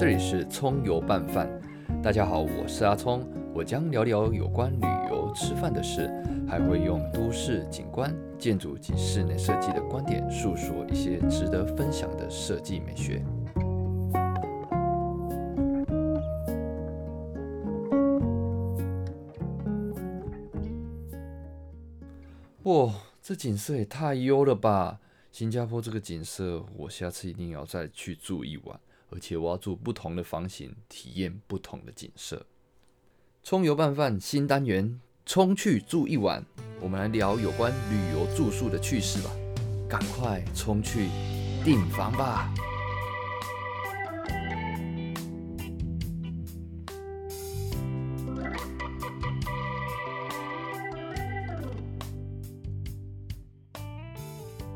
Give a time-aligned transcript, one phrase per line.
[0.00, 1.46] 这里是葱油拌饭。
[2.02, 6.10] 大家好，我是阿葱，我将聊聊有关旅游、吃饭的事，
[6.48, 13.22] 还会用都市景观、建筑及室内设计的观点，述说一些值得分享的设计美学。
[22.62, 24.98] 哇，这景色也太优了吧！
[25.30, 32.46] 新加坡这个景色，我下次一定要再去住一晚，而且我要住不同的房型，体验不同的景色。
[33.42, 36.44] 葱油拌饭新单元，冲去住一晚，
[36.80, 39.30] 我们来聊有关旅游住宿的趣事吧！
[39.88, 41.08] 赶快冲去
[41.64, 42.52] 订房吧！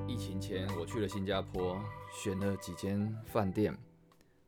[0.08, 1.78] 疫情前，我去了新加坡，
[2.12, 3.76] 选了几间饭店。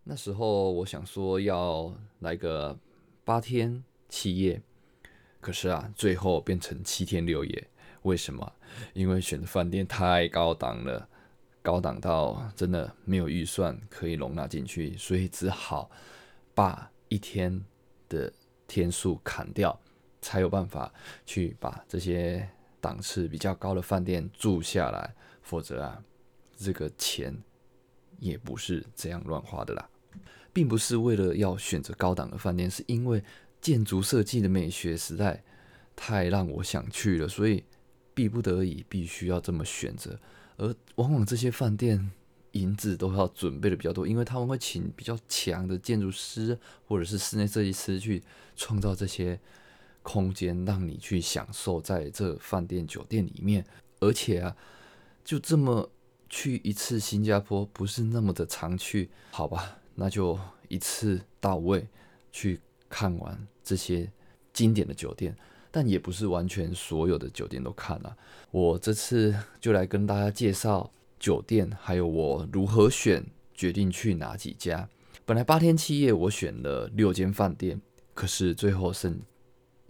[0.09, 2.79] 那时候我想说要来个
[3.25, 4.63] 八天七夜，
[5.41, 7.69] 可是啊，最后变成七天六夜。
[8.03, 8.53] 为什么？
[8.95, 11.09] 因为选的饭店太高档了，
[11.61, 15.91] 高档到真的没有预算可以容纳进去，所以只好
[16.55, 17.61] 把一天
[18.09, 18.33] 的
[18.69, 19.77] 天数砍掉，
[20.23, 22.49] 才有办法去把这些
[22.81, 25.13] 档次比较高的饭店住下来。
[25.43, 26.01] 否则啊，
[26.57, 27.37] 这个钱
[28.21, 29.89] 也不是这样乱花的啦，
[30.57, 33.23] 并不是为了要选择高档的饭店，是因为
[33.61, 35.45] 建筑设计的美学实在
[35.95, 37.63] 太让我想去了，所以
[38.15, 40.19] 逼不得已必须要这么选择。
[40.57, 42.11] 而往往这些饭店
[42.53, 48.23] 银子都要准备的比较多，因为他们会请比较强的建筑师或者是室内设计师去
[48.57, 49.39] 创造这些
[50.03, 53.63] 空间，让你去享受在这饭店酒店里面，
[54.01, 54.57] 而且啊。
[55.23, 55.91] 就这么
[56.31, 59.81] 去一次新加坡，不是那么的常去，好吧？
[59.97, 61.89] 那就一次到位
[62.31, 64.09] 去看完这些
[64.53, 65.37] 经典的酒店，
[65.73, 68.17] 但也不是完全所有的酒店都看了。
[68.53, 74.89] 我这次就来跟大家介绍酒店，还有我如何选，决定去哪几家。
[75.25, 77.81] 本来八天七夜我选了六间饭店，
[78.15, 79.21] 可是最后剩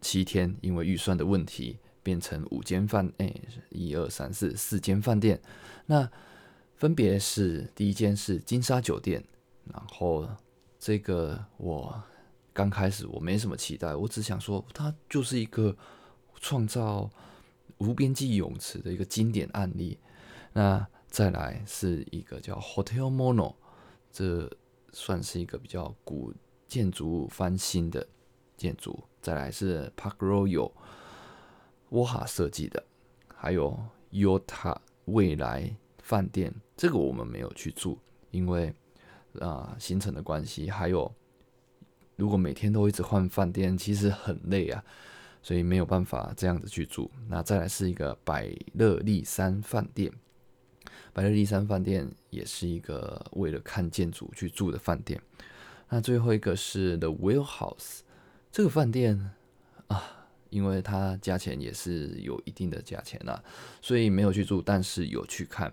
[0.00, 1.76] 七天，因为预算的问题。
[2.06, 3.34] 变成五间饭，哎，
[3.70, 5.40] 一二三四四间饭店，
[5.86, 6.08] 那
[6.76, 9.24] 分别是第一间是金沙酒店，
[9.72, 10.28] 然后
[10.78, 12.02] 这个我
[12.52, 15.76] 刚开始我没什么期待，我只想说它就是一个
[16.40, 17.10] 创造
[17.78, 19.98] 无边际泳池的一个经典案例。
[20.52, 23.54] 那再来是一个叫 Hotel Mono，
[24.10, 24.50] 这
[24.92, 26.32] 算是一个比较古
[26.66, 28.06] 建筑翻新的
[28.56, 29.04] 建筑。
[29.20, 30.72] 再来是 Park Royal。
[31.90, 32.84] 沃哈设计的，
[33.32, 33.78] 还有
[34.10, 37.96] Yota 未来饭店，这个我们没有去住，
[38.32, 38.74] 因为
[39.40, 41.12] 啊行程的关系，还有
[42.16, 44.84] 如果每天都一直换饭店，其实很累啊，
[45.42, 47.10] 所以没有办法这样子去住。
[47.28, 50.12] 那再来是一个百乐丽山饭店，
[51.12, 55.20] 百乐丽山饭店也是一个为了看建筑去住的饭店。
[55.88, 58.00] 那最后一个是 The Will House，
[58.50, 59.30] 这个饭店
[59.88, 60.12] 啊。
[60.48, 63.42] 因为它价钱也是有一定的价钱啦，
[63.82, 65.70] 所以没有去住，但是有去看。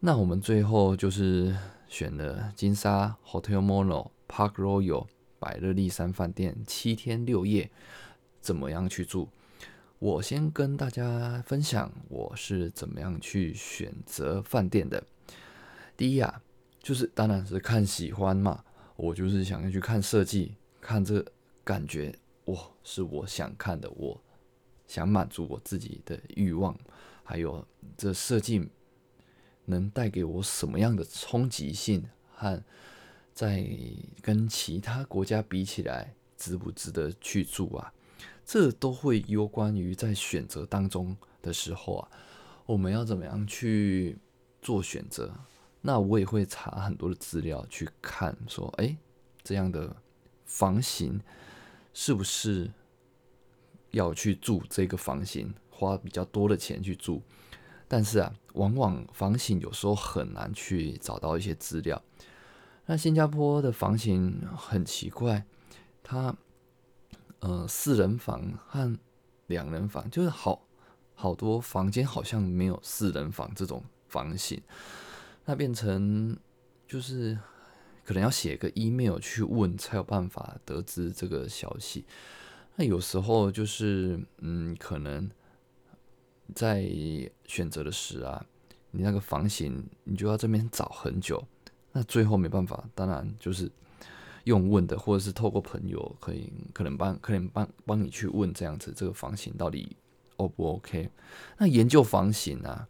[0.00, 1.56] 那我们最后就是
[1.88, 5.06] 选了金沙 Hotel Mono Park Royal
[5.38, 7.70] 百乐丽山饭店七天六夜，
[8.40, 9.28] 怎么样去住？
[9.98, 15.02] 我先跟大家分享我是怎么样去选择饭店的。
[15.96, 16.42] 第一啊，
[16.80, 18.62] 就是当然是看喜欢嘛，
[18.96, 21.24] 我就是想要去看设计，看这
[21.64, 22.14] 感觉。
[22.44, 24.22] 我是我想看的，我
[24.86, 26.78] 想满足我自己的欲望，
[27.24, 27.66] 还有
[27.96, 28.68] 这设计
[29.66, 32.62] 能带给我什么样的冲击性，和
[33.34, 33.68] 在
[34.22, 37.92] 跟其他国家比起来，值不值得去住啊？
[38.44, 42.08] 这都会有关于在选择当中的时候啊，
[42.64, 44.18] 我们要怎么样去
[44.62, 45.32] 做选择？
[45.82, 48.96] 那我也会查很多的资料去看，说，哎，
[49.44, 49.94] 这样的
[50.44, 51.20] 房型。
[51.98, 52.70] 是不是
[53.92, 57.22] 要去住这个房型，花比较多的钱去住？
[57.88, 62.02] 但是啊，往往房型有时候很难去找到一些资料。
[62.86, 65.44] 那新加坡的房型很奇怪，
[66.02, 66.36] 它
[67.40, 68.98] 呃四人房和
[69.46, 70.66] 两人房就是好
[71.14, 74.62] 好多房间好像没有四人房这种房型，
[75.44, 76.36] 那变成
[76.86, 77.38] 就是。
[78.04, 82.04] 可能要写个 email 去问，才有办法得知这个消息。
[82.76, 85.28] 那有时候就是，嗯，可能
[86.54, 86.88] 在
[87.44, 88.44] 选择的时啊，
[88.90, 91.42] 你那个房型，你就要这边找很久。
[91.92, 93.70] 那最后没办法，当然就是
[94.44, 99.96] 用问的，或者是透过朋友可以可能帮可能帮帮你去问这样子，这个房型到底
[100.36, 101.08] O 不 OK？
[101.58, 102.88] 那研究房型啊，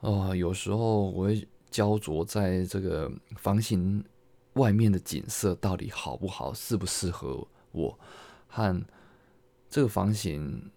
[0.00, 4.02] 哦，有时候我会焦灼在这个房型
[4.54, 7.98] 外面的景色到底好不好，适不适合我，
[8.48, 8.82] 和
[9.68, 10.70] 这个房型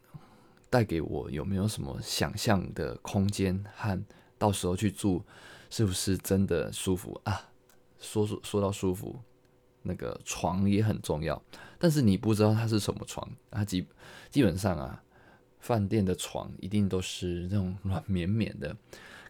[0.69, 4.03] 带给我有没有什么想象的空间，和
[4.37, 5.23] 到时候去住
[5.69, 7.49] 是不是真的舒服啊？
[7.99, 9.19] 说说说到舒服。
[9.87, 11.39] 那个床也很重要，
[11.77, 13.87] 但是你不知道它是什么床，它基
[14.31, 15.03] 基本上啊，
[15.59, 18.75] 饭店的床一定都是那种软绵绵的，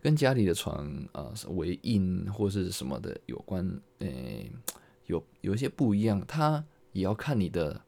[0.01, 4.49] 跟家里的床啊为硬或是什么的有关，诶，
[5.07, 7.81] 有有一些不一样，它也要看你的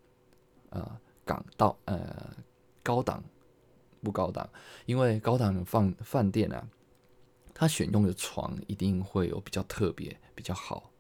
[0.70, 2.36] 啊港到呃
[2.84, 3.24] 高档
[4.04, 4.50] 不高档，
[4.86, 6.68] 因为高档的饭饭店啊，
[7.54, 10.92] 它选用的床一定会有比较特别比较好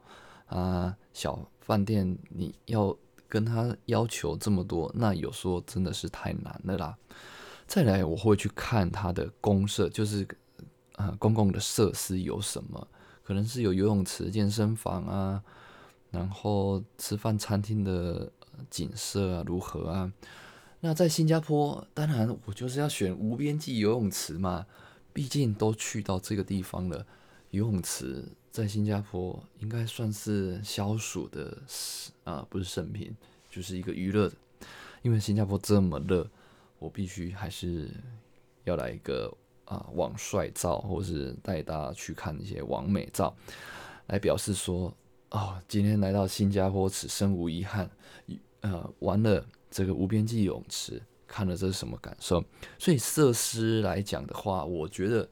[0.48, 1.50] 啊小。
[1.60, 2.98] 饭店你要
[3.28, 6.98] 跟他要求这么多，那有时候真的是太难了啦。
[7.66, 10.26] 再来，我会去看他的公设，就是
[10.94, 12.88] 呃公共的设施有什么，
[13.22, 15.44] 可能是有游泳池、健身房啊，
[16.10, 18.32] 然后吃饭餐厅的
[18.70, 20.14] 景色啊如何啊？
[20.80, 24.66] 那在新加坡，当然我就是要选无边际游泳池嘛，
[25.12, 27.06] 毕竟都去到这个地方了，
[27.50, 28.24] 游泳池。
[28.52, 31.56] 在新加坡应该算是消暑的，
[32.24, 33.16] 啊，不是圣品，
[33.52, 34.36] 就是一个娱乐的。
[35.04, 36.28] 因为新加坡这么热，
[36.80, 37.90] 我必须还是
[38.64, 39.32] 要来一个
[39.66, 43.36] 啊网帅照，或是带大家去看一些网美照，
[44.08, 44.92] 来表示说，
[45.30, 47.90] 哦，今天来到新加坡，此生无遗憾。
[48.62, 52.44] 呃，玩了这个无边际泳池，看了这是什么感受？
[52.80, 55.30] 所以设施来讲的话，我觉得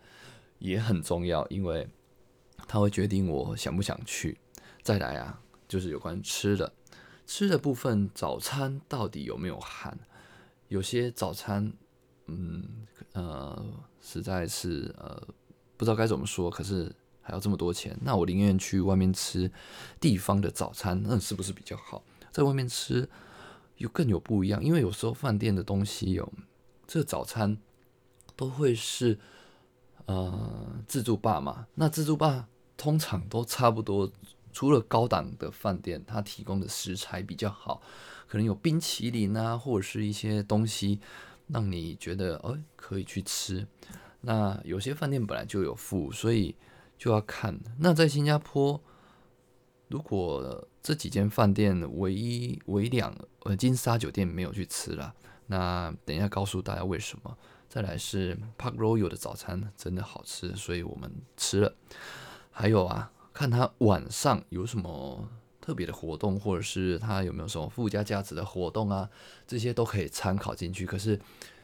[0.60, 1.88] 也很重要，因为。
[2.68, 4.40] 他会决定我想不想去。
[4.82, 6.74] 再来啊，就是有关吃的，
[7.28, 9.96] 吃的部分，早餐到底有没有含？
[10.70, 11.72] 有些早餐，
[12.26, 13.64] 嗯呃，
[14.02, 15.28] 实在是呃
[15.78, 16.50] 不知道该怎么说。
[16.50, 16.92] 可是
[17.22, 19.52] 还要这么多钱，那我宁愿去外面吃
[20.00, 22.04] 地方的早餐，那是不是比较好？
[22.32, 23.08] 在外面吃
[23.78, 26.32] 又更有不一样，因为有时候饭店的东西有
[26.88, 27.58] 这早餐
[28.36, 29.20] 都会是
[30.06, 32.48] 呃自助吧嘛，那自助吧。
[32.78, 34.12] 通常都差不多，
[34.52, 37.82] 除了高档的饭店，它提供的食材比较好，
[38.28, 41.00] 可能有冰淇淋啊，或者是一些东西，
[41.48, 43.66] 让你觉得哦可以去吃。
[44.20, 46.54] 那有些饭店本来就有附，所以
[46.98, 47.58] 就要看。
[47.80, 48.80] 那在新加坡，
[49.88, 55.16] 如果这几间饭店唯一唯两呃金沙酒店没有去吃了，
[55.48, 57.36] 那等一下告诉大家为什么。
[57.68, 61.74] 再来是 Park Royal 的早餐真的好吃，所以我们吃了。
[62.52, 65.28] 还有啊，看他晚上有什么
[65.60, 69.10] 特别的活动，或者是他有没有什么附加价值的活动啊，
[69.48, 70.86] 这些都可以参考进去。
[70.86, 71.20] 可是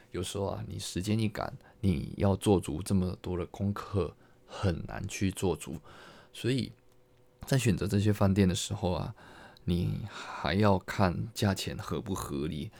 [0.09, 4.15] 有时候啊，你时间一赶，你要做足这么多的功课，
[4.47, 5.77] 很难去做足。
[6.33, 6.71] 所以
[7.45, 9.13] 在选择这些饭店的时候啊，
[9.65, 12.71] 你还要看价钱合不合理。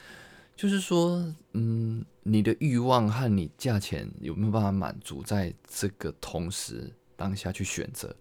[0.56, 6.94] 就是说，嗯，你的欲望和你价钱有没有办法满足在这个同时？
[7.16, 8.16] 当下去选择，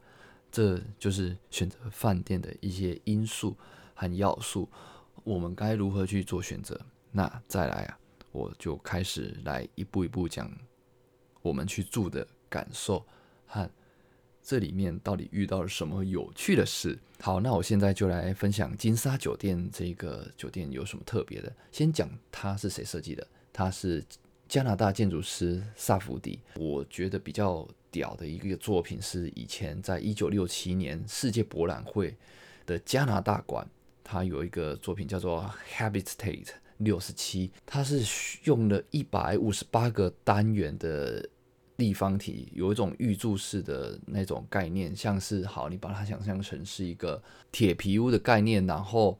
[0.53, 3.57] 这就是选择饭店的一些因素
[3.95, 4.69] 和要素。
[5.25, 6.79] 我们该如何去做选择？
[7.11, 7.99] 那再来啊，
[8.31, 10.51] 我就开始来一步一步讲
[11.41, 13.03] 我们去住的感受
[13.47, 13.71] 和
[14.43, 16.99] 这里面到底遇到了什么有趣的事。
[17.21, 21.53] 好，那我现在就来分享金沙酒店这个酒店有什么特别的。
[21.71, 24.05] 先讲它是谁设计的，它是
[24.49, 26.41] 加拿大建筑师萨福迪。
[26.57, 27.67] 我觉得比较。
[27.93, 32.17] 屌的一个作品是以前在一九六七年世界博览会
[32.65, 33.69] 的加拿大馆，
[34.05, 38.01] 它有一个作品叫做 Habitat 六十七，它是
[38.45, 41.29] 用了一百五十八个单元的
[41.81, 47.21] 立方体，有一种预铸式的那种概念，像是好，你把它想象成是一个
[47.51, 49.19] 铁皮屋的概念，然后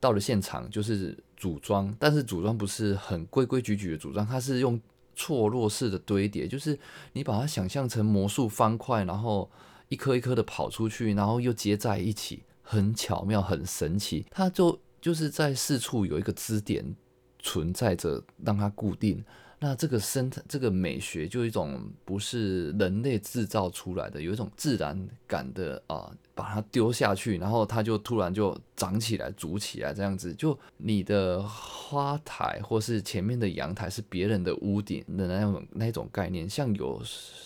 [0.00, 4.80] 到了现场就是组装，但是组装不是很规规矩矩的组装，它是用。
[5.16, 6.78] 错落式的堆叠，就是
[7.12, 9.50] 你把它想象成魔术方块，然后
[9.90, 14.24] 一颗一颗的跑出去，然后又接在一起，很巧妙，很神奇。
[14.30, 16.96] 它就就是在四处有一个支点
[17.38, 19.22] 存在着，让它固定。
[19.62, 30.32] 那这个生态，这个美学，就一种不是人类制造出来的，有一种自然感的啊，把它丢下去，然后它就突然就长起来、煮起来，这样子。
[30.32, 37.02] 就你的花台或是前面的阳台是别人的屋顶的那种那种概念，像有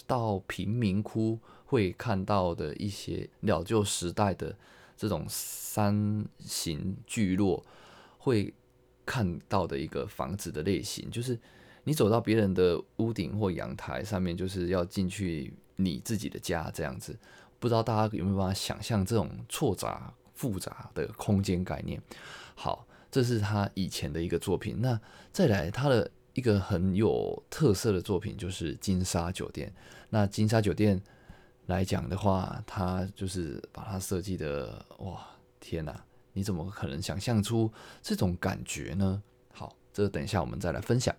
[0.07, 4.57] 到贫民窟会看到的一些老旧时代的
[4.97, 7.67] 这种山形聚落
[8.19, 8.55] 会
[9.05, 11.37] 看到的一个房子的类型，就是
[11.85, 17.17] 你走到别人的屋顶或阳台上面，就是要进去你自己的家这样子。
[17.61, 22.03] 不知道大家有没有办法想象这种错杂复杂的空间概念？
[22.55, 24.81] 好，这是他以前的一个作品。
[24.81, 25.01] 那
[25.33, 29.73] 再来他的一个很有特色的作品就是金沙酒店。
[30.11, 31.01] 那金沙酒店
[31.67, 35.27] 来讲的话，他就是把它设计的哇，
[35.61, 36.05] 天哪！
[36.33, 37.73] 你怎么可能想象出
[38.03, 39.23] 这种感觉呢？
[39.53, 41.15] 好，这等一下我们再来分享。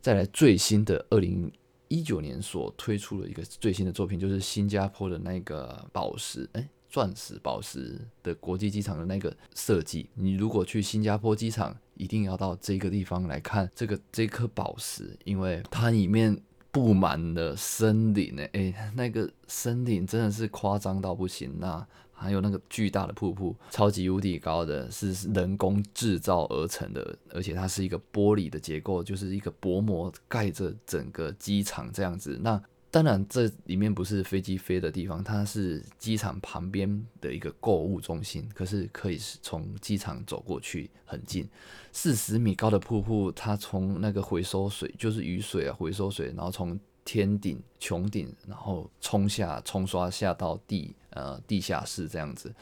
[0.00, 1.50] 再来最新的二零
[1.88, 10.08] 一九年所推出的一个最新的作品，就是新加坡的那个宝石，哎，钻石宝石的国际机场的那个设计。
[10.14, 16.40] 你如果去新加坡机场，一定要到这个地方来看这个这颗宝石，因为它里面。
[16.70, 21.50] 布满了森林呢，哎，那个森林真的是夸张到不行。
[21.58, 21.84] 那
[22.18, 32.38] 还有那个巨大的瀑布，超级无敌高的，是人工制造而成的，而且它是一个玻璃的结构，就是一个薄膜盖着整个机场这样子。
[32.42, 32.60] 那
[32.90, 38.48] 当然，这里面不是飞机飞的地方，它是机场旁边的一个购物中心。
[38.54, 41.46] 可是可以从机场走过去，很近。
[41.92, 52.54] 四十米高的瀑布，它从那个回收水，就是雨水啊，回收水，然后从天顶、穹顶，然后冲下、冲刷下到地呃地下室这样子，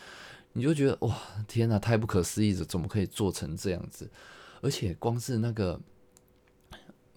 [0.53, 4.11] 你就觉得哇，天哪，太不可思议了，怎么可以做成这样子？
[4.61, 5.81] 而且光是那个。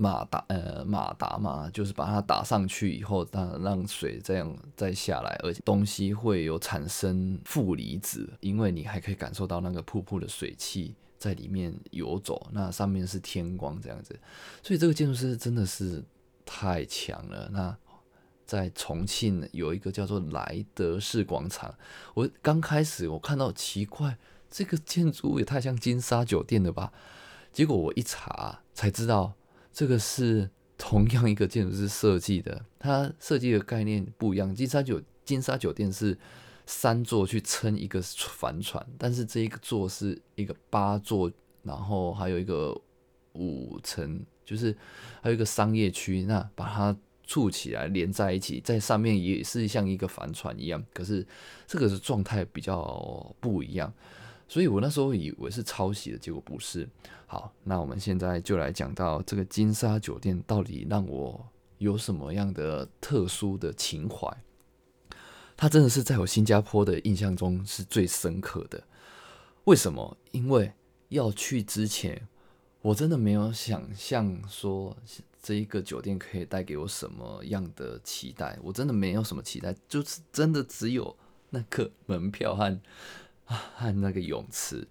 [0.02, 14.18] 马达呃马达嘛，就是把它打上去以后，让让水这样再下来，而且东西会有产生负离子，因为你还可以感受到那个瀑布的水汽在里面游走，那上面是天光这样子，
[14.64, 16.02] 所以这个建筑师真的是
[16.46, 17.50] 太强了。
[17.52, 17.78] 那
[18.50, 21.76] 在重庆有一个叫做莱德士广场，
[22.16, 24.18] 我刚开始我看到奇怪，
[24.50, 26.92] 这个建筑物也太像金沙酒店了吧？
[27.54, 29.34] 结果我一查才知道。
[29.72, 34.54] 这个是同样一个建筑师设计的，它设计的概念不一样。
[34.54, 36.18] 金沙酒金沙酒店是
[36.66, 42.76] 三座去撑一个帆船，但是这一个座是一个八座，然后还有一个
[43.34, 44.76] 五层，就是
[45.22, 46.98] 还有一个商业区，那把它
[47.30, 51.24] 竖起来连在一起，在上面也是像一个帆船一样，可是
[51.68, 53.94] 这个是状态比较不一样。
[54.48, 56.90] 所以我那时候以为是抄袭的，结果不是。
[57.28, 64.28] 好，那我们现在就来讲到这个金沙酒店到底让我有什么样的特殊的情怀？
[65.56, 68.84] 它真的是在我新加坡的印象中是最深刻的。
[69.66, 70.18] 为什么？
[70.32, 70.72] 因为
[71.10, 72.28] 要去之前，
[72.82, 74.98] 我真的没有想象说
[75.42, 78.58] 这一个酒店可以带给我什么样的期待。
[78.62, 81.16] 我真的没有什么期待，就是真的只有
[81.50, 82.64] 那个门票和
[83.46, 83.58] 啊。
[83.74, 84.88] 和那个泳池，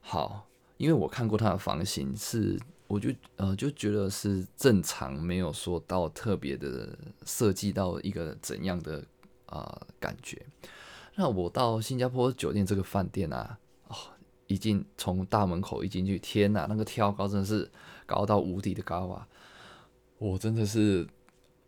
[0.00, 9.04] 好，因为我看过它的房型，是我就呃就觉得是正常，没有说到特别的设计到一个怎样的
[9.46, 10.40] 啊感觉。
[11.16, 13.96] 那我到新加坡酒店这个饭店啊，哦，
[14.46, 17.68] 一进从大门口一进去，天哪，那个挑高真的是
[18.06, 19.26] 高到无敌的高啊！
[20.22, 21.04] 我真的是，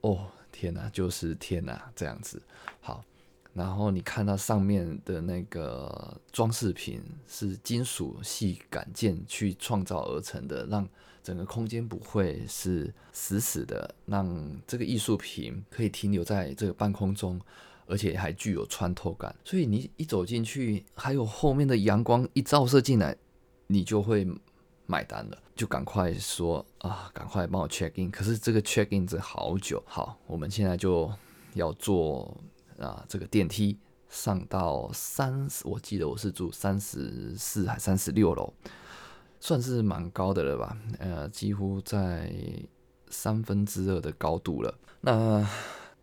[0.03, 2.41] 哦，天哪，就是天哪，这样子，
[2.81, 3.05] 好。
[3.53, 10.89] 然后你看到上面的那个装饰品是金属细杆件去创造而成的，让
[11.21, 17.41] 整个空间不会是死死的，让这个艺术品可以停留在这个半空中，
[17.87, 19.35] 而且还具有穿透感。
[19.45, 23.17] 所以你一走进去，还有后面的阳光一照射进来，
[23.67, 24.25] 你就会
[24.87, 28.11] 买单了，就赶快说啊，赶快帮我 check in。
[28.11, 31.13] 可是这个 check in 这好久，好，我们现在就
[31.55, 32.37] 要做。
[32.77, 38.53] 啊，这个电梯上到三十，我记得我是住三十四还三十六楼，
[39.39, 40.77] 算是蛮高的了吧？
[40.99, 42.35] 呃，几乎在
[43.11, 44.77] 三分之二的高度了。
[45.01, 45.49] 那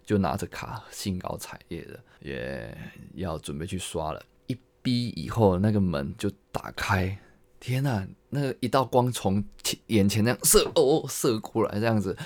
[0.05, 2.77] 就拿着卡，兴高采烈的，也
[3.15, 4.25] 要准备去刷了。
[4.47, 7.19] 一逼以后，那个门就打开，
[7.61, 9.41] 天呐，那个一道光从
[9.87, 12.17] 眼前那样射哦射过来，这样子，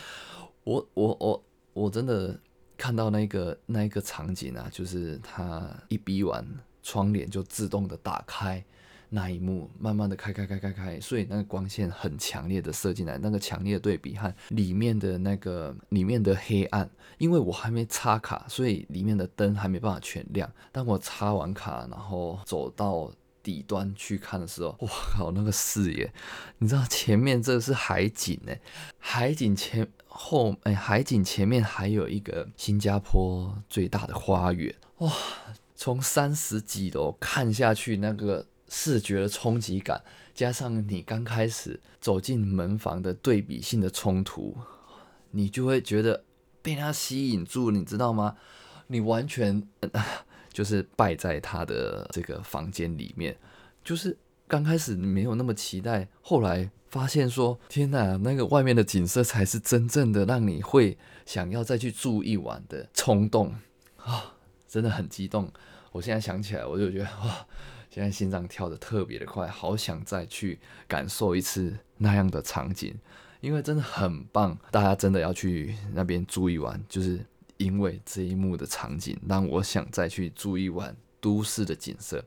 [0.64, 2.40] 我我我我真的。
[2.78, 6.46] 看到那个那一个场景啊，就是他一逼完
[6.84, 8.62] 窗帘就自动的打开
[9.08, 20.52] 那一幕，慢慢的开开开开开，所以那个光线很强烈的射进来，那个强烈的对比和里面的那个里面的黑暗，因为我还没插卡，所以里面的灯还没办法全亮。
[20.74, 23.10] 当我插完卡，然后走到
[23.46, 26.12] 底端去看的时候，哇靠，那个视野，
[26.58, 28.52] 你知道前面这是海景呢，
[28.98, 29.88] 海景前。
[30.18, 35.12] 后哎，海景前面还有一个新加坡最大的花园哇！
[35.76, 40.02] 从三十几楼看下去，那个视觉的冲击感，
[40.34, 44.56] 加上你刚开始走进门房的对比性的冲突，
[45.32, 46.24] 你就会觉得
[46.62, 48.38] 被它吸引住，你知道吗？
[48.88, 49.68] 你完全
[50.56, 53.36] 就是拜在他的这个房间里面，
[53.84, 63.54] 就是刚开始没有那么期待，后来发现说，天哪，那个外面的景色才是真正的让你会想要再去住一晚的冲动
[63.98, 64.36] 啊！
[64.66, 65.52] 真的很激动，
[65.92, 67.46] 我现在想起来，我就觉得哇，
[67.90, 70.58] 现在心脏跳得特别的快，好想再去
[70.88, 72.98] 感受一次那样的场景，
[73.42, 77.20] 因为真的很棒，大家真的要去那边住一晚，就是
[77.58, 82.24] 因为这一幕的场景让我想再去住一晚都市的景色，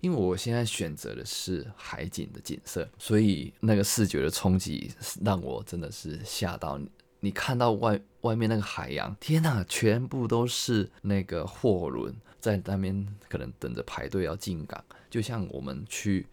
[0.00, 6.76] 因为我现在选择的是海景的景色，所以那个视觉的冲击让我真的是吓到。
[6.76, 16.26] 你你看到外外面那个海洋，天哪，全部都是那个货轮在那边，可能等着排队要进港，就像我们去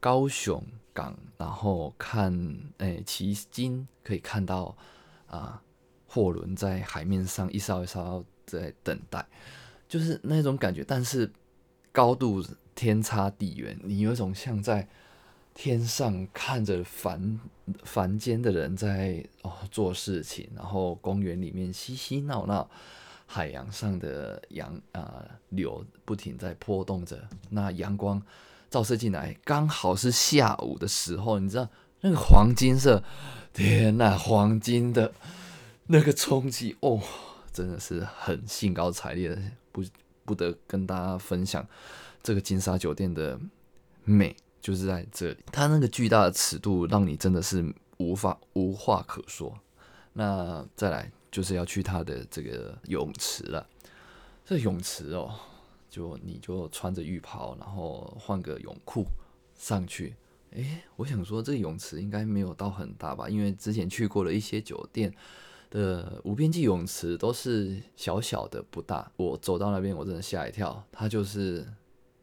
[0.00, 0.64] 高雄
[0.94, 2.32] 港，然后看
[2.78, 4.74] 诶旗津，可以看到
[5.26, 5.62] 啊
[6.10, 9.24] 货轮在海面上一艘一艘在等待，
[9.88, 11.30] 就是那种感觉，但是
[11.92, 14.88] 高度天差地远，你有一种像在。
[15.52, 17.38] 天上看着凡
[17.82, 22.70] 凡间的人在哦做事情，然后公园里面嬉嬉闹闹，
[23.26, 28.22] 海洋上的洋啊流不停在波动着，那阳光
[28.70, 31.68] 照射进来，刚好是下午的时候，你知道
[32.00, 33.02] 那个黄金色，
[33.52, 35.12] 天呐，黄金的
[35.92, 37.00] 那个冲击哦，
[37.52, 39.42] 真的是很兴高采烈的，
[39.72, 39.82] 不
[40.24, 41.66] 不得跟大家分享
[42.22, 43.38] 这个金沙酒店的
[44.04, 44.36] 美。
[44.62, 49.58] 就是在这里，它那个巨大的尺度让你真的是无法无话可说。
[50.12, 53.66] 那再来就是要去它的这个泳池了。
[54.44, 55.34] 这泳池哦，
[55.88, 59.06] 就你就穿着浴袍，然后换个泳裤
[59.58, 60.14] 上去。
[60.50, 63.30] 诶，我想说这个泳池应该没有到很大吧？
[63.30, 65.10] 因为之前去过的一些酒店
[65.70, 69.10] 的无边际泳池都是小小的不大。
[69.16, 70.84] 我走到那边，我真的吓一跳。
[70.92, 71.66] 它就是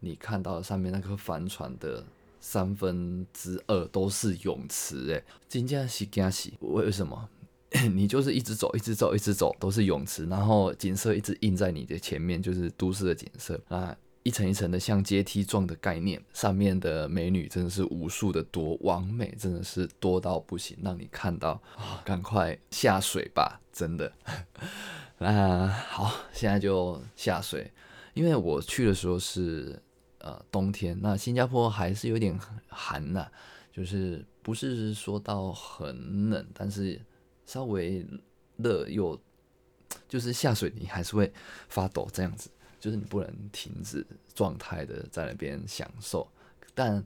[0.01, 2.03] 你看到上面那颗帆船的。
[2.39, 6.53] 三分之二都是泳池，诶，真正是惊喜。
[6.61, 7.27] 为什么？
[7.93, 13.93] 你就是一直走，一直走，一直走，都是泳池，然后景色一直映在你的前面，就是都市的景色啊，
[14.27, 24.11] 一层一层的像阶梯状的概念，上面的美女真的是无数的多，完美真的是多到不行，让你看到啊，赶快下水吧，真的。
[25.17, 27.71] 那好，现在就下水，
[28.13, 29.81] 因为我去的时候是。
[30.19, 32.37] 呃，冬天那新加坡还是有点
[32.67, 33.27] 寒呐，
[33.71, 36.99] 就是不是说到很冷，但是
[37.45, 38.05] 稍微
[38.57, 39.17] 热又
[40.09, 41.31] 就是下水你还是会
[41.69, 46.27] 发抖这样子，就是你不能停止状态的在那边享受，
[46.73, 47.03] 但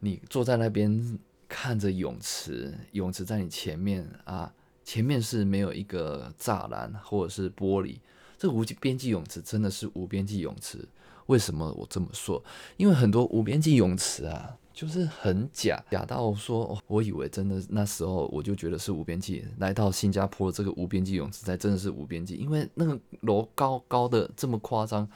[0.00, 4.52] 你坐在那边看着泳池，泳池在你前面啊，
[4.84, 7.98] 前面是没有一个栅栏或者是玻璃，
[8.36, 10.86] 这无边际泳池真的是无边际泳池。
[11.28, 12.42] 为什么我这么说？
[12.76, 19.44] 因为很多无边际泳池啊，就是很假，假到说，我以为真的那时候我就觉得是无边际。
[19.58, 25.06] 来到新加坡这个无边际泳池才真的是无边际，因为那个楼高高的这么夸张，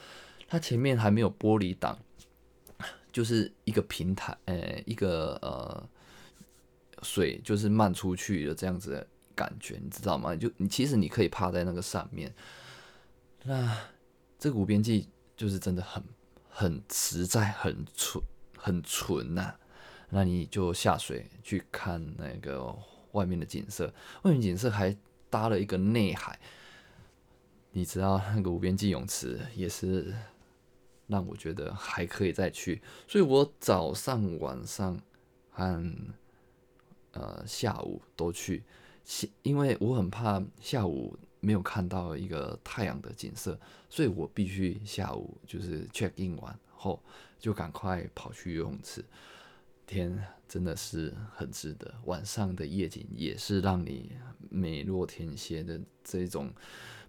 [0.47, 1.99] 它前面还没有玻璃挡，
[3.11, 5.89] 就是一个平台，呃，一个呃
[7.01, 10.37] 水就是漫出去的这样子的感觉，你知道吗？
[10.37, 12.35] 就你其实你可以趴在那个上面，
[13.45, 13.79] 那
[14.39, 15.09] 这个无边际。
[15.37, 16.03] 就是真的很
[16.49, 18.23] 很实在，很纯
[18.57, 19.55] 很纯呐。
[20.11, 22.77] 那你就下水去看那个
[23.13, 23.93] 外面的景色，
[24.23, 24.97] 外面景色还
[25.31, 26.39] 搭了一个内海。
[27.71, 30.15] 你知道那个无边际泳池也是
[31.07, 35.01] 让我觉得还可以再去，所以我早上、晚上
[35.51, 35.95] 和
[37.13, 38.63] 呃下午都去，
[39.43, 41.17] 因为我很怕下午。
[41.43, 43.59] 没有看到一个太阳的景色，
[43.91, 47.03] 所以我必须下午就是 check in 完后
[47.41, 49.05] 就赶快跑去游泳池。
[49.85, 54.13] 天真的是很值得，晚上的夜景也是让你
[54.49, 56.51] 美若天仙的这种，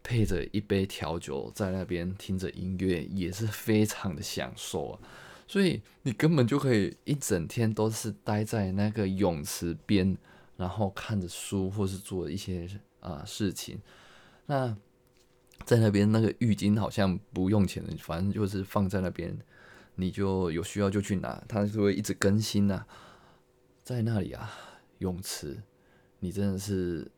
[0.01, 4.99] 配着一杯调酒在那边听着音乐也是非常的享受啊。
[5.47, 10.17] 所以你根本就可以一整天都是待在那个泳池边，
[10.57, 12.67] 然后看着书或是做一些
[12.99, 13.79] 啊事情。
[14.45, 14.75] 那
[15.65, 19.37] 在那边那个浴巾好像不用钱，反正就是放在那边，
[19.95, 22.85] 你就有需要就去拿，它就会一直更新呐。
[23.83, 24.49] 在那里啊，
[24.99, 25.61] 泳池，
[26.19, 27.09] 你真的是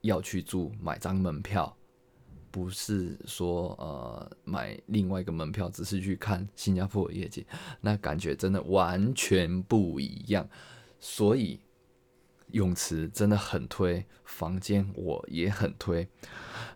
[0.00, 1.76] 要去住，买张门票，
[2.50, 7.44] 不是说呃买另外一个门票，只是去看新加坡的夜景，
[7.80, 10.48] 那感觉真的完全不一样。
[10.98, 11.60] 所以
[12.52, 16.08] 泳池真的很推，房间我也很推。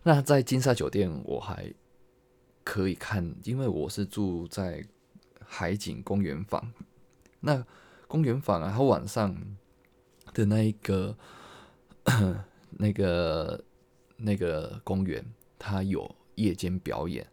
[0.02, 1.72] 那在金沙酒店我还
[2.64, 4.84] 可以看，因为我是住在
[5.44, 6.72] 海景公园房。
[7.40, 7.64] 那
[8.06, 9.34] 公园房啊，它晚上
[10.34, 11.16] 的那一个
[12.78, 13.64] 那个
[14.16, 15.24] 那个公园，
[15.58, 17.26] 它有夜间表演，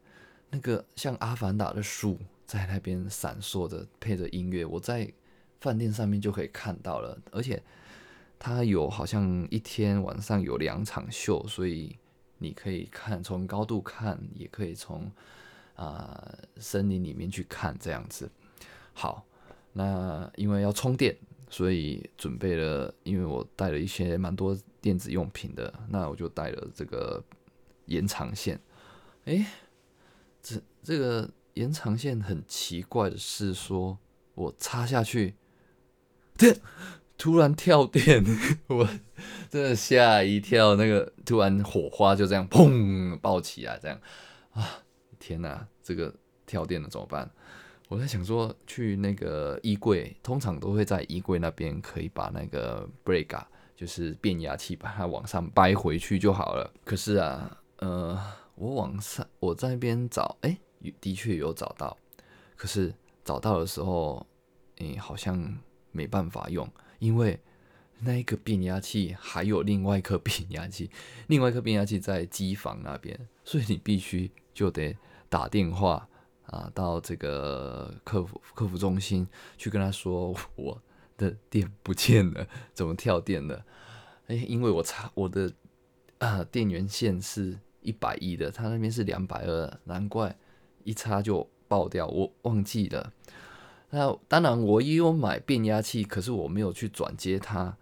[0.49, 5.11] 那个像阿凡达的树在那边闪烁着，配着音乐，我在
[5.59, 7.61] 饭店上面就可以看到了，而且
[8.39, 11.97] 它有好像一天晚上有两场秀，所以
[12.37, 15.11] 你可以看从高度看，也可以从
[15.75, 18.29] 啊森林里面去看这样子，
[18.93, 19.25] 好。
[19.73, 21.15] 那因为要充电，
[21.51, 27.23] 所以准备了，因为我带了一些蛮多电子用品的，那我就带了这个
[27.85, 28.59] 延长线。
[29.25, 29.45] 诶，
[30.41, 33.99] 这这个延长线很奇怪的是，说
[34.33, 35.35] 我插下去，
[36.35, 36.57] 这
[37.17, 38.23] 突然跳电，
[38.67, 38.87] 我
[39.49, 43.99] 真的吓一跳，那个突然火花就这样砰爆起来，这样
[44.53, 44.83] 啊，
[45.19, 46.13] 天哪，这个
[46.45, 47.29] 跳电了怎么办？
[47.89, 53.39] 我在想说，去那个衣柜，通常都会在衣柜那边可以把那个 break
[53.75, 56.69] 就是变压器，把它往上掰回去就好了。
[56.83, 58.19] 可是啊，呃，
[58.55, 60.57] 我往上我在那边找，哎，
[60.99, 61.97] 的确有找到。
[62.57, 64.25] 可是找到的时候，
[64.79, 65.57] 哎，好像
[65.91, 66.67] 没办法用，
[66.99, 67.39] 因为
[67.99, 70.89] 那一个变压器还有另外一颗变压器，
[71.27, 74.97] 另外一颗变压器在机房那边，所以你必须就得
[75.29, 76.07] 打电话。
[76.47, 80.81] 啊，到这个客服客服中心去跟他说我
[81.17, 83.65] 的电不见了，怎么跳电了？
[84.27, 85.51] 哎，因为我插我的
[86.19, 90.33] 啊电源线是一百一的，他那边是两百二，难怪
[90.85, 92.07] 一插就爆掉。
[92.07, 93.11] 我忘记了。
[93.97, 97.75] 那当然我也有买变压器，可是我没有去转接它。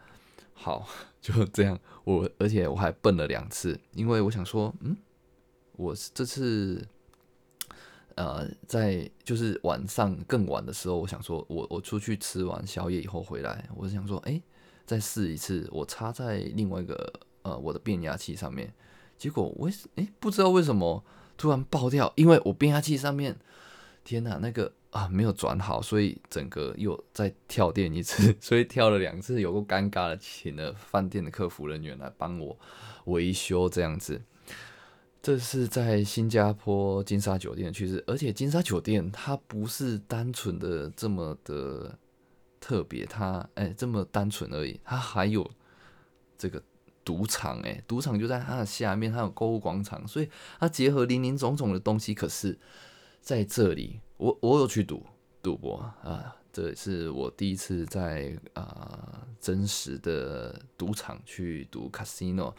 [0.54, 0.88] 好，
[1.22, 1.78] 就这样。
[2.06, 4.96] 我而且我还笨了两次，因为我想说，嗯，
[5.74, 6.88] 我这次。
[8.18, 14.42] 呃，在就是晚上更晚的时候，我想说，我我出去吃完宵夜以后回来，我想说，哎，
[14.86, 18.74] 再试一次，我插在另外一个呃我的变压器上面，
[19.18, 21.04] 结果为哎不知道为什么
[21.36, 23.36] 突然爆掉，因为我变压器上面，
[24.06, 32.58] 天哪，那个啊没有转好，所以整个又再跳电一次， 所以跳了两次，有个尴尬的，请了饭店的客服人员来帮我
[33.06, 34.22] 维修这样子。
[35.24, 41.98] 这是在新加坡金沙酒店的趋势，而且金沙酒店它不是单纯的这么的
[42.60, 45.50] 特别，它哎这么单纯而已，它还有
[46.38, 46.62] 这个
[47.04, 52.14] 赌场哎，赌场就在它的下面，它有购物广场，所以它结合林林总总的东西。
[52.14, 52.56] 可是
[53.26, 55.04] 在这里，我我有去赌
[55.42, 62.54] 赌博啊，这是我第一次在啊真实的赌场去赌 casino。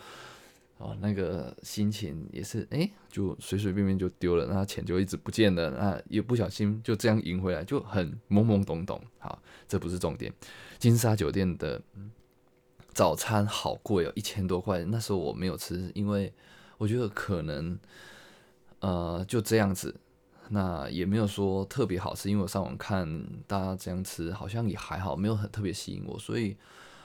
[0.79, 9.00] 哦，那个心情也是，哎，就随随便便就丢了，那钱就一直不见了，那也不小心就这样赢回来，就很懵懵懂懂。
[9.18, 10.31] 好，这不是重点。
[10.79, 11.81] 金沙酒店的
[12.92, 14.85] 早餐好贵哦，一千多块。
[14.85, 16.31] 那时候我没有吃，因为
[16.76, 17.79] 我觉得可能，
[18.81, 19.98] 呃，就这样子，
[20.48, 26.56] 那也没有说特别好吃，因为我上网看大家这样吃，好像也还好，没有很特别吸引我，所以。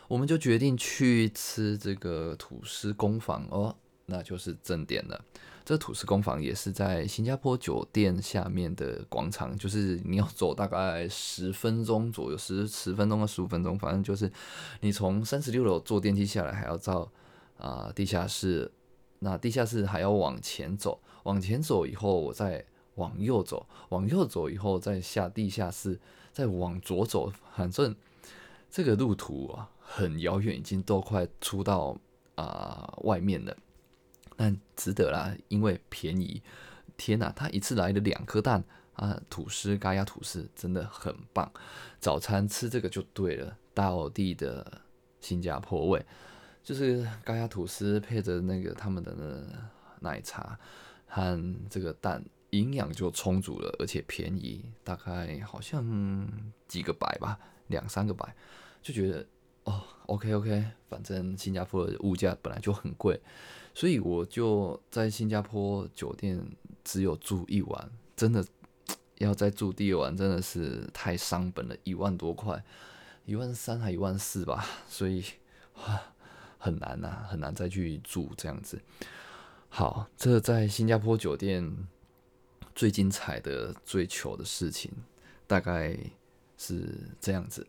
[0.08, 3.74] 我们就决定去吃这个吐司工坊哦，
[4.08, 5.24] 那就是正点了。
[5.64, 14.30] 这吐司工坊也是在新加坡酒店下面的广场，就是你要走大概十分钟左右，十十分钟到十五分钟，反正就是
[14.82, 17.10] 你从三十六楼坐电梯下来，还要到
[17.58, 18.70] 啊地下室，
[19.20, 22.66] 那地下室还要往前走，往前走以后我再
[23.02, 26.00] 往右走，往右走以后再下地下室，
[26.32, 27.96] 再往左走，反正
[28.70, 29.70] 这个路途啊。
[29.94, 31.98] 很遥远，已经都快出到
[32.36, 33.54] 啊外面了，
[34.38, 36.42] 但值得啦，因为便宜。
[36.96, 41.52] 天呐，他一次来了两颗蛋啊，吐司咖亚吐司真的很棒。
[42.00, 44.82] 早餐吃这个就对了，大地的
[45.20, 46.06] 新加坡味，
[46.64, 50.58] 就是咖亚吐司配着那个他们的那奶茶
[51.06, 56.28] 和这个蛋，营养就充足了，而且便宜，大概好像
[56.68, 57.38] 几个百吧，
[57.68, 58.34] 两三个百，
[58.82, 59.26] 就觉得。
[59.64, 63.22] 哦，OK OK，反正新加坡的物价本来就很贵，
[63.76, 66.44] 所以我就在新加坡酒店
[66.84, 68.44] 只有住一晚，真的
[69.20, 72.64] 要再住第二晚真的是太伤本了，一万多块，
[73.26, 75.24] 一万三还一万四吧，所以
[76.58, 78.82] 很难呐，很难再去住这样子。
[79.70, 81.88] 好，这在新加坡酒店
[82.76, 84.92] 最精彩的追求的事情，
[85.48, 85.98] 大概
[86.58, 87.66] 是这样子。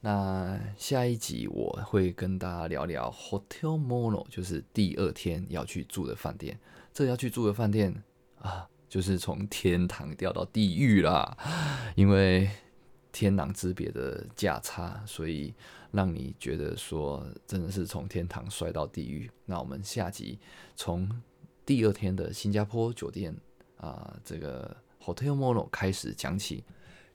[0.00, 6.58] 那下一集我会跟大家聊聊 Hotel Mono，就是第二天要去住的饭店。
[6.92, 8.02] 这要去住的饭店
[8.38, 11.36] 啊，就是从天堂掉到地狱啦，
[11.96, 12.48] 因为
[13.10, 15.52] 天壤之别的价差，所以
[15.90, 19.30] 让你觉得说真的是从天堂摔到地狱。
[19.44, 20.38] 那我们下集
[20.76, 21.10] 从
[21.64, 23.36] 第二天的新加坡酒店
[23.76, 26.64] 啊，这个 Hotel Mono 开始讲起。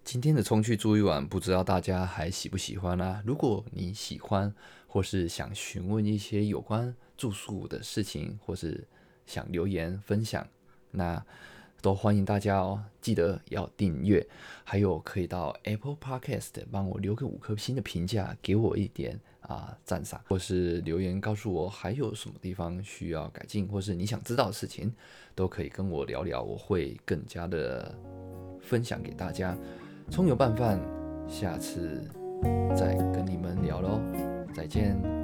[0.03, 3.21] 今天的冲去住一晚，不知道大家还喜不喜欢啦？
[3.23, 4.51] 如果你喜欢，
[4.87, 8.83] 或是想询问一些有关住宿的事情，或是
[9.27, 10.47] 想留言分享，
[10.89, 11.23] 那
[11.83, 12.83] 都欢迎大家哦。
[12.99, 14.27] 记得要订阅，
[14.63, 19.19] 还有可以到 Apple Podcast 帮我留个五颗星的评价，给我一点
[19.51, 24.93] 啊赞赏，或是留言告诉我还有什么地方需要改进，或是你想知道的事情，
[25.35, 27.93] 都可以跟我聊聊，我会更加的
[28.61, 29.57] 分享给大家。
[30.09, 30.79] 葱油拌饭，
[31.27, 32.03] 下次
[32.75, 33.99] 再跟你们聊喽，
[34.53, 35.20] 再见。